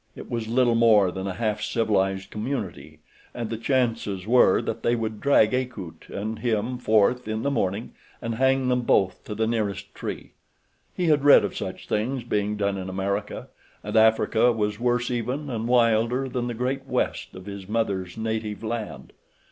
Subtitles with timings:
[0.15, 3.01] It was little more than a half civilized community,
[3.35, 7.91] and the chances were that they would drag Akut and him forth in the morning
[8.19, 12.79] and hang them both to the nearest tree—he had read of such things being done
[12.79, 13.49] in America,
[13.83, 18.63] and Africa was worse even and wilder than the great West of his mother's native
[18.63, 19.13] land.